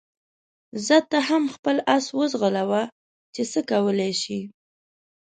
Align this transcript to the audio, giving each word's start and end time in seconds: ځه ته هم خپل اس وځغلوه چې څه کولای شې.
ځه 0.85 0.97
ته 1.09 1.17
هم 1.29 1.43
خپل 1.55 1.75
اس 1.95 2.05
وځغلوه 2.17 2.81
چې 3.33 3.41
څه 3.51 3.59
کولای 3.71 4.11
شې. 4.21 4.39